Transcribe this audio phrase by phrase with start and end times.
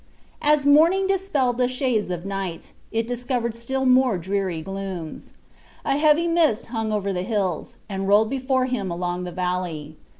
[0.41, 5.33] As morning dispelled the shades of night, it discovered still more dreary glooms.
[5.85, 9.95] A heavy mist hung over the hills, and rolled before him along the valley.